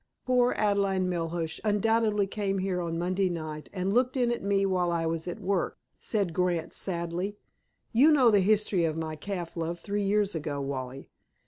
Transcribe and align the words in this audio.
"Poor 0.25 0.53
Adelaide 0.57 1.03
Melhuish 1.07 1.59
undoubtedly 1.63 2.25
came 2.25 2.57
here 2.57 2.81
on 2.81 2.97
Monday 2.97 3.29
night 3.29 3.69
and 3.71 3.93
looked 3.93 4.17
in 4.17 4.31
at 4.31 4.41
me 4.41 4.65
while 4.65 4.89
I 4.91 5.05
was 5.05 5.27
at 5.27 5.39
work," 5.39 5.77
said 5.99 6.33
Grant 6.33 6.73
sadly. 6.73 7.37
"You 7.93 8.11
know 8.11 8.31
the 8.31 8.39
history 8.39 8.83
of 8.83 8.97
my 8.97 9.15
calf 9.15 9.55
love 9.55 9.79
three 9.79 10.01
years 10.01 10.33
ago, 10.33 10.59
Wally." 10.59 11.07